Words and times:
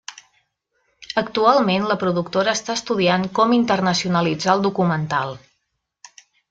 Actualment 1.21 1.85
la 1.91 1.99
productora 2.05 2.57
està 2.59 2.79
estudiant 2.81 3.29
com 3.41 3.55
internacionalitzar 3.61 4.59
el 4.59 4.69
documental. 4.71 5.41